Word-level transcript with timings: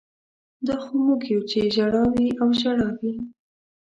دا 0.67 0.75
خو 0.83 0.93
موږ 1.05 1.21
یو 1.33 1.41
چې 1.49 1.59
ژړا 1.75 2.03
وي 2.13 2.27
او 2.41 2.49
ژړا 2.59 2.89
وي 2.99 3.13